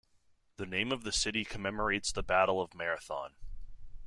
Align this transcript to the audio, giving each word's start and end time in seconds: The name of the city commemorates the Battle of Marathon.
The 0.55 0.65
name 0.65 0.91
of 0.91 1.03
the 1.03 1.11
city 1.11 1.45
commemorates 1.45 2.11
the 2.11 2.23
Battle 2.23 2.59
of 2.59 2.73
Marathon. 2.73 3.35